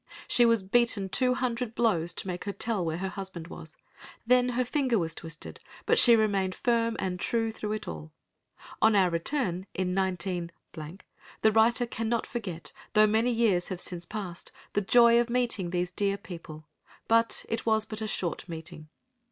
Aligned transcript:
She 0.27 0.47
was 0.47 0.63
beaten 0.63 1.09
two 1.09 1.35
hundred 1.35 1.75
blows 1.75 2.11
to 2.15 2.25
make 2.25 2.45
her 2.45 2.51
tell 2.51 2.83
where 2.83 2.97
her 2.97 3.07
husband 3.07 3.49
was. 3.49 3.77
Then 4.25 4.49
her 4.57 4.65
finger 4.65 4.97
was 4.97 5.13
twisted, 5.13 5.59
but 5.85 5.99
she 5.99 6.15
remained 6.15 6.55
firm 6.55 6.95
and 6.97 7.19
true 7.19 7.51
through 7.51 7.73
it 7.73 7.87
all. 7.87 8.11
On 8.81 8.95
our 8.95 9.11
return 9.11 9.67
in 9.75 9.93
19— 9.93 10.49
the 11.43 11.51
writer 11.51 11.85
cannot 11.85 12.25
forget, 12.25 12.73
though 12.93 13.05
many 13.05 13.29
years 13.29 13.67
have 13.67 13.79
since 13.79 14.07
passed, 14.07 14.51
the 14.73 14.81
joy 14.81 15.19
of 15.21 15.29
meeting 15.29 15.69
these 15.69 15.91
dear 15.91 16.17
people, 16.17 16.65
but 17.07 17.45
it 17.47 17.67
was 17.67 17.85
but 17.85 18.01
a 18.01 18.07
short 18.07 18.49
meeting. 18.49 18.89